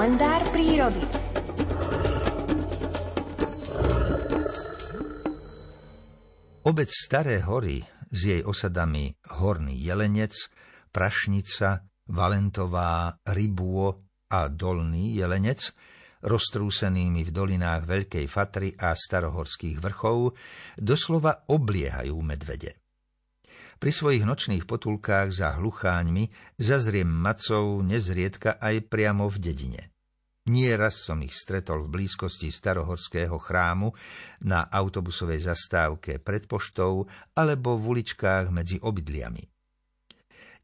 kalendár 0.00 0.40
prírody. 0.48 1.04
Obec 6.64 6.88
Staré 6.88 7.44
hory 7.44 7.84
s 8.08 8.20
jej 8.24 8.40
osadami 8.40 9.12
Horný 9.44 9.76
Jelenec, 9.76 10.32
Prašnica, 10.88 11.84
Valentová, 12.08 13.12
Rybuo 13.28 14.00
a 14.32 14.48
Dolný 14.48 15.20
Jelenec, 15.20 15.68
roztrúsenými 16.24 17.20
v 17.20 17.30
dolinách 17.36 17.84
Veľkej 17.84 18.24
Fatry 18.24 18.72
a 18.80 18.96
starohorských 18.96 19.84
vrchov, 19.84 20.32
doslova 20.80 21.44
obliehajú 21.52 22.16
medvede. 22.24 22.80
Pri 23.76 23.92
svojich 23.92 24.24
nočných 24.24 24.64
potulkách 24.64 25.28
za 25.28 25.60
hlucháňmi 25.60 26.56
zazriem 26.56 27.08
macov 27.08 27.84
nezriedka 27.84 28.56
aj 28.56 28.88
priamo 28.88 29.28
v 29.28 29.36
dedine. 29.40 29.89
Nie 30.50 30.74
raz 30.74 31.06
som 31.06 31.22
ich 31.22 31.30
stretol 31.30 31.86
v 31.86 32.02
blízkosti 32.02 32.50
starohorského 32.50 33.38
chrámu, 33.38 33.94
na 34.42 34.66
autobusovej 34.66 35.46
zastávke 35.46 36.18
pred 36.18 36.50
poštou 36.50 37.06
alebo 37.38 37.78
v 37.78 37.84
uličkách 37.94 38.50
medzi 38.50 38.82
obydliami. 38.82 39.46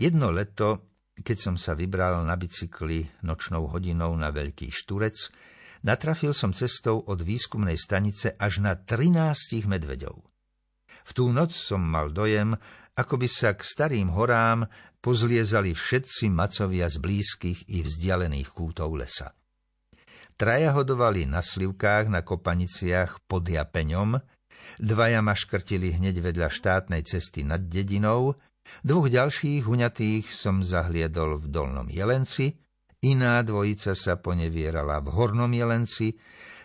Jedno 0.00 0.32
leto, 0.32 0.96
keď 1.14 1.36
som 1.36 1.54
sa 1.60 1.76
vybral 1.76 2.24
na 2.24 2.34
bicykli 2.34 3.04
nočnou 3.28 3.68
hodinou 3.68 4.16
na 4.16 4.32
Veľký 4.32 4.72
Šturec, 4.72 5.30
natrafil 5.84 6.32
som 6.32 6.56
cestou 6.56 7.04
od 7.04 7.20
výskumnej 7.20 7.76
stanice 7.76 8.32
až 8.40 8.64
na 8.64 8.80
13 8.80 9.68
medveďov. 9.68 10.16
V 11.04 11.10
tú 11.12 11.28
noc 11.28 11.52
som 11.52 11.84
mal 11.84 12.08
dojem, 12.08 12.56
ako 12.96 13.20
by 13.20 13.28
sa 13.28 13.52
k 13.52 13.60
starým 13.60 14.16
horám 14.16 14.64
pozliezali 15.04 15.76
všetci 15.76 16.32
macovia 16.32 16.88
z 16.88 16.96
blízkych 16.96 17.68
i 17.68 17.84
vzdialených 17.84 18.48
kútov 18.48 18.96
lesa. 18.96 19.36
Traja 20.34 20.74
hodovali 20.74 21.30
na 21.30 21.38
slivkách 21.38 22.10
na 22.10 22.26
kopaniciach 22.26 23.22
pod 23.30 23.46
Japeňom, 23.46 24.18
dvaja 24.82 25.22
ma 25.22 25.38
škrtili 25.38 25.94
hneď 25.94 26.18
vedľa 26.18 26.48
štátnej 26.50 27.06
cesty 27.06 27.46
nad 27.46 27.62
dedinou, 27.70 28.34
dvoch 28.82 29.06
ďalších 29.06 29.62
huňatých 29.62 30.34
som 30.34 30.66
zahliedol 30.66 31.38
v 31.38 31.46
Dolnom 31.54 31.86
Jelenci, 31.86 32.58
iná 33.06 33.38
dvojica 33.46 33.94
sa 33.94 34.18
ponevierala 34.18 34.98
v 35.04 35.08
Hornom 35.14 35.52
Jelenci, 35.54 36.18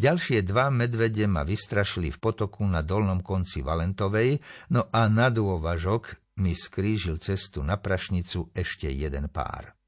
Ďalšie 0.00 0.46
dva 0.46 0.70
medvede 0.70 1.26
ma 1.26 1.42
vystrašili 1.42 2.14
v 2.14 2.18
potoku 2.22 2.62
na 2.62 2.80
dolnom 2.80 3.26
konci 3.26 3.60
Valentovej, 3.60 4.38
no 4.70 4.86
a 4.86 5.10
na 5.10 5.28
dôvažok 5.34 6.38
mi 6.40 6.54
skrížil 6.54 7.18
cestu 7.18 7.60
na 7.66 7.76
prašnicu 7.76 8.54
ešte 8.54 8.86
jeden 8.86 9.26
pár. 9.28 9.79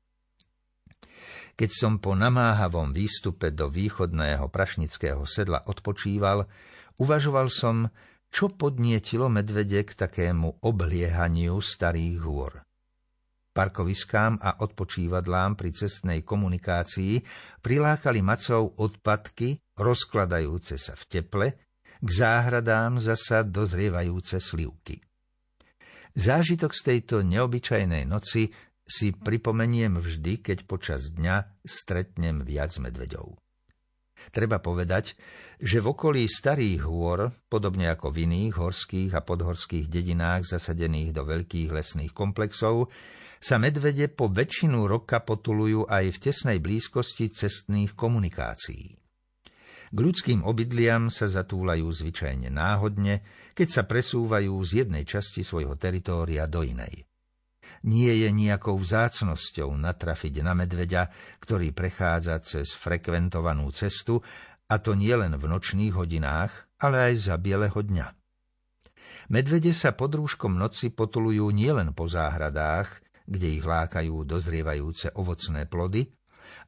Keď 1.58 1.70
som 1.70 1.92
po 2.00 2.16
namáhavom 2.16 2.91
výstupe 2.91 3.52
do 3.52 3.68
východného 3.68 4.48
prašnického 4.48 5.22
sedla 5.28 5.64
odpočíval, 5.68 6.48
uvažoval 7.00 7.52
som, 7.52 7.92
čo 8.32 8.48
podnietilo 8.48 9.28
medvede 9.28 9.84
k 9.84 9.92
takému 9.92 10.64
obliehaniu 10.64 11.60
starých 11.60 12.18
hôr 12.24 12.52
parkoviskám 13.52 14.40
a 14.40 14.64
odpočívadlám 14.64 15.60
pri 15.60 15.70
cestnej 15.77 16.24
komunikácii 16.24 17.20
prilákali 17.60 18.24
macov 18.24 18.72
odpadky 18.80 19.60
rozkladajúce 19.77 20.80
sa 20.80 20.96
v 20.96 21.05
teple, 21.06 21.46
k 22.02 22.08
záhradám 22.08 22.98
zasa 22.98 23.46
dozrievajúce 23.46 24.42
slivky. 24.42 24.98
Zážitok 26.12 26.74
z 26.74 26.80
tejto 26.83 27.16
neobyčajnej 27.22 28.05
noci 28.05 28.50
si 28.93 29.17
pripomeniem 29.17 29.97
vždy, 29.97 30.45
keď 30.45 30.69
počas 30.69 31.09
dňa 31.09 31.65
stretnem 31.65 32.45
viac 32.45 32.77
medveďov. 32.77 33.41
Treba 34.31 34.62
povedať, 34.62 35.19
že 35.58 35.83
v 35.83 35.97
okolí 35.97 36.29
starých 36.30 36.86
hôr, 36.86 37.33
podobne 37.51 37.91
ako 37.91 38.13
v 38.13 38.29
iných 38.29 38.55
horských 38.55 39.11
a 39.19 39.25
podhorských 39.25 39.91
dedinách 39.91 40.47
zasadených 40.47 41.11
do 41.17 41.27
veľkých 41.27 41.73
lesných 41.73 42.13
komplexov, 42.14 42.92
sa 43.42 43.58
medvede 43.58 44.07
po 44.07 44.31
väčšinu 44.31 44.86
roka 44.86 45.19
potulujú 45.19 45.91
aj 45.91 46.14
v 46.14 46.20
tesnej 46.23 46.58
blízkosti 46.63 47.35
cestných 47.35 47.98
komunikácií. 47.98 48.95
K 49.92 49.98
ľudským 49.98 50.47
obydliam 50.47 51.11
sa 51.11 51.27
zatúlajú 51.27 51.91
zvyčajne 51.91 52.48
náhodne, 52.48 53.27
keď 53.52 53.69
sa 53.69 53.83
presúvajú 53.85 54.55
z 54.64 54.86
jednej 54.86 55.05
časti 55.05 55.42
svojho 55.45 55.77
teritória 55.77 56.47
do 56.47 56.64
inej. 56.64 57.05
Nie 57.83 58.14
je 58.14 58.28
nejakou 58.30 58.78
vzácnosťou 58.78 59.74
natrafiť 59.74 60.44
na 60.44 60.52
medveďa, 60.55 61.10
ktorý 61.42 61.74
prechádza 61.74 62.38
cez 62.44 62.77
frekventovanú 62.77 63.68
cestu, 63.74 64.22
a 64.72 64.80
to 64.80 64.96
nie 64.96 65.12
len 65.12 65.36
v 65.36 65.44
nočných 65.50 65.92
hodinách, 65.92 66.72
ale 66.80 67.12
aj 67.12 67.28
za 67.28 67.36
bieleho 67.36 67.77
dňa. 67.77 68.06
Medvede 69.28 69.77
sa 69.77 69.92
pod 69.92 70.16
rúškom 70.16 70.56
noci 70.56 70.88
potulujú 70.94 71.52
nielen 71.52 71.92
po 71.92 72.08
záhradách, 72.08 73.05
kde 73.28 73.60
ich 73.60 73.64
lákajú 73.64 74.24
dozrievajúce 74.24 75.12
ovocné 75.18 75.68
plody, 75.68 76.08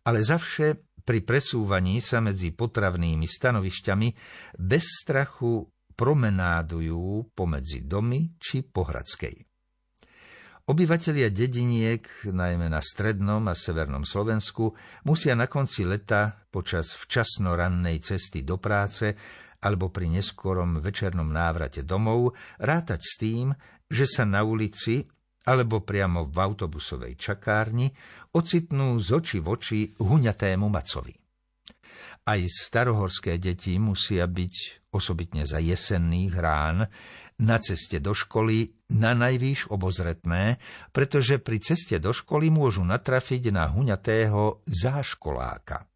ale 0.04 0.21
zavše 0.21 0.84
pri 1.04 1.21
presúvaní 1.21 2.00
sa 2.00 2.25
medzi 2.25 2.53
potravnými 2.53 3.28
stanovišťami 3.28 4.09
bez 4.56 5.04
strachu 5.04 5.69
promenádujú 5.94 7.36
pomedzi 7.36 7.84
domy 7.84 8.34
či 8.41 8.65
pohradskej. 8.65 9.53
Obyvatelia 10.65 11.29
dediniek, 11.29 12.09
najmä 12.25 12.73
na 12.73 12.81
strednom 12.81 13.45
a 13.45 13.53
severnom 13.53 14.01
Slovensku, 14.01 14.73
musia 15.05 15.37
na 15.37 15.45
konci 15.45 15.85
leta 15.85 16.41
počas 16.49 16.97
včasno 16.97 17.53
rannej 17.53 18.01
cesty 18.01 18.49
do 18.49 18.57
práce 18.57 19.13
alebo 19.61 19.93
pri 19.93 20.09
neskorom 20.09 20.81
večernom 20.81 21.29
návrate 21.29 21.85
domov 21.85 22.33
rátať 22.57 23.01
s 23.05 23.13
tým, 23.21 23.53
že 23.93 24.09
sa 24.09 24.25
na 24.25 24.41
ulici 24.41 25.05
alebo 25.45 25.85
priamo 25.85 26.33
v 26.33 26.37
autobusovej 26.41 27.13
čakárni 27.21 27.93
ocitnú 28.33 28.97
z 29.05 29.21
oči 29.21 29.39
v 29.45 29.47
oči 29.53 29.81
huňatému 30.01 30.65
macovi. 30.65 31.13
Aj 32.25 32.41
starohorské 32.41 33.37
deti 33.37 33.77
musia 33.77 34.25
byť, 34.25 34.89
osobitne 34.97 35.45
za 35.45 35.61
jesenných 35.61 36.33
rán, 36.41 36.89
na 37.43 37.59
ceste 37.59 37.99
do 37.99 38.15
školy 38.15 38.71
na 38.95 39.17
najvýš 39.17 39.72
obozretné, 39.75 40.62
pretože 40.95 41.43
pri 41.43 41.59
ceste 41.59 41.99
do 41.99 42.15
školy 42.15 42.53
môžu 42.53 42.87
natrafiť 42.87 43.50
na 43.50 43.67
huňatého 43.71 44.62
záškoláka. 44.69 45.89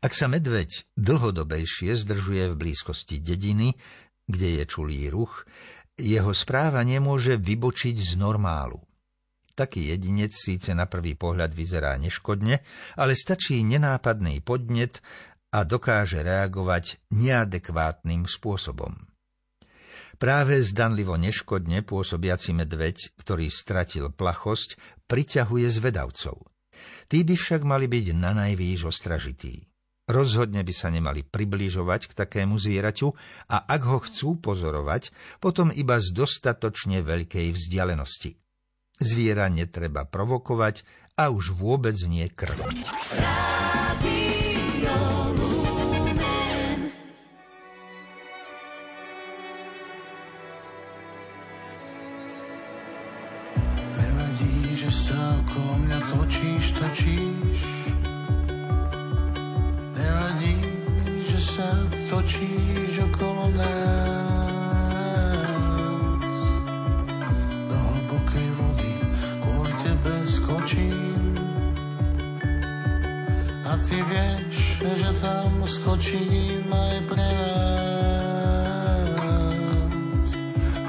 Ak 0.00 0.12
sa 0.12 0.28
medveď 0.28 0.88
dlhodobejšie 0.96 1.96
zdržuje 1.96 2.52
v 2.52 2.58
blízkosti 2.58 3.16
dediny, 3.20 3.76
kde 4.28 4.60
je 4.60 4.64
čulý 4.68 5.08
ruch, 5.08 5.48
jeho 6.00 6.32
správa 6.32 6.80
nemôže 6.84 7.36
vybočiť 7.36 7.96
z 7.96 8.12
normálu. 8.16 8.80
Taký 9.52 9.92
jedinec 9.92 10.32
síce 10.32 10.72
na 10.72 10.88
prvý 10.88 11.12
pohľad 11.18 11.52
vyzerá 11.52 11.92
neškodne, 12.00 12.64
ale 12.96 13.12
stačí 13.12 13.60
nenápadný 13.60 14.40
podnet 14.40 15.04
a 15.52 15.66
dokáže 15.66 16.24
reagovať 16.24 17.12
neadekvátnym 17.12 18.24
spôsobom. 18.24 19.09
Práve 20.20 20.60
zdanlivo 20.60 21.16
neškodne 21.16 21.80
pôsobiaci 21.80 22.52
medveď, 22.52 23.16
ktorý 23.16 23.48
stratil 23.48 24.12
plachosť, 24.12 24.76
priťahuje 25.08 25.64
zvedavcov. 25.72 26.44
Tí 27.08 27.24
by 27.24 27.34
však 27.40 27.64
mali 27.64 27.88
byť 27.88 28.06
na 28.12 28.36
najvýš 28.36 28.84
ostražití. 28.84 29.64
Rozhodne 30.04 30.60
by 30.60 30.74
sa 30.76 30.92
nemali 30.92 31.24
približovať 31.24 32.12
k 32.12 32.16
takému 32.20 32.60
zvieraťu 32.60 33.08
a 33.48 33.64
ak 33.64 33.82
ho 33.88 33.98
chcú 34.04 34.36
pozorovať, 34.36 35.08
potom 35.40 35.72
iba 35.72 35.96
z 35.96 36.12
dostatočne 36.12 37.00
veľkej 37.00 37.56
vzdialenosti. 37.56 38.36
Zviera 39.00 39.48
netreba 39.48 40.04
provokovať 40.04 40.84
a 41.16 41.32
už 41.32 41.56
vôbec 41.56 41.96
nie 42.04 42.28
krviť. 42.28 42.84
Nevadí, 54.70 54.86
že 54.86 55.10
sa 55.10 55.34
okolo 55.42 55.82
mňa 55.82 55.98
točíš, 55.98 56.78
točíš 56.78 57.58
sa 61.40 61.74
točíš 62.06 63.02
okolo 63.10 63.50
nás. 63.58 63.66
Do 67.66 67.74
hlbokej 67.74 68.48
vody 68.54 68.94
kvôli 69.42 69.74
tebe 69.82 70.22
skočím. 70.22 71.34
A 73.66 73.74
ty 73.82 73.98
vieš, 74.06 74.86
že 74.94 75.10
tam 75.18 75.66
skočím 75.66 76.70
aj 76.70 77.10
pre 77.10 77.26
nás. 79.34 80.30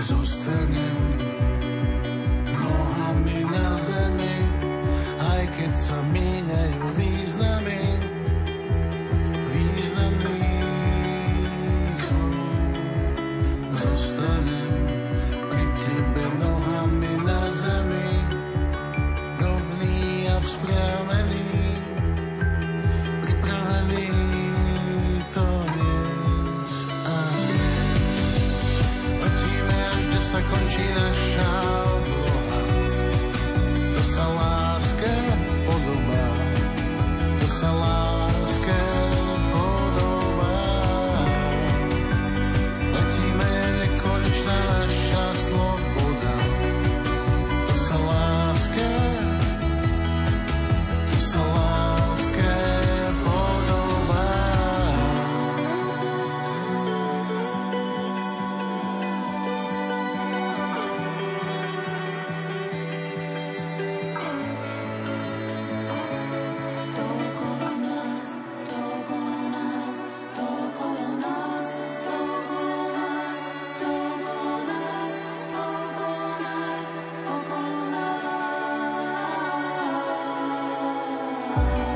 Zostanem 0.05 1.00
sa 5.91 5.99
míňajú 6.07 6.87
významy, 6.95 7.83
významných 9.51 10.63
slov. 11.99 12.47
Zostanem 13.75 14.71
pri 15.51 15.67
tebe 15.83 16.23
nohami 16.39 17.11
na 17.27 17.43
zemi, 17.51 18.07
rovný 19.35 20.31
a 20.31 20.39
vzpriamený, 20.39 21.59
pripravený 23.27 24.07
to 25.35 25.43
nies 25.75 26.87
a 27.03 27.35
sa 30.23 30.39
končí 30.47 30.87
naša 30.95 31.51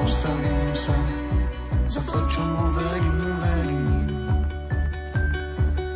Postavím 0.06 0.69
sa 0.78 0.94
za 1.90 1.98
to, 2.06 2.30
čomu 2.30 2.78
verím, 2.78 3.42
verím. 3.42 4.06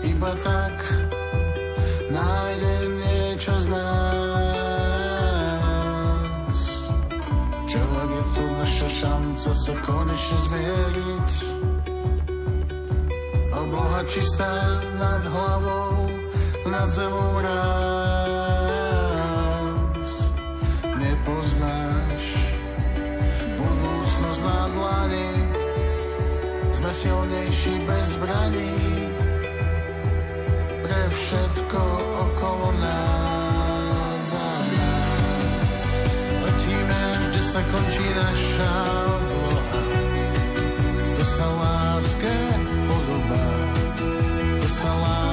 Iba 0.01 0.33
tak 0.41 0.81
nájdem 2.09 2.89
niečo 3.05 3.53
z 3.61 3.69
nás. 3.69 4.09
Čo 7.69 7.85
ak 7.85 8.09
je 8.09 8.23
to 8.33 8.49
naša 8.57 8.89
šanca 8.89 9.53
sa 9.53 9.77
konečne 9.85 10.41
zmieriť? 10.41 11.29
Obloha 13.53 14.01
čistá 14.09 14.81
nad 14.97 15.21
hlavou, 15.21 16.09
nad 16.65 16.89
zemou 16.89 17.45
raz. 17.45 17.61
Nepoznáš 20.97 21.58
Sme 26.79 26.95
silnejší 26.95 27.83
bez 27.83 28.15
zbraní 28.15 29.11
pre 30.79 31.01
všetko 31.11 31.81
okolo 32.23 32.71
nás 32.79 34.27
a 34.31 34.51
nás. 34.63 35.75
Letíme 36.39 36.97
až, 37.19 37.23
kde 37.35 37.43
sa 37.43 37.61
končí 37.67 38.07
naša 38.15 38.71
obloha. 39.11 39.83
To 41.19 41.23
sa 41.27 41.47
láske 41.51 42.35
podobá, 42.87 43.47
to 44.63 44.67
sa 44.71 44.91
láske 45.03 45.28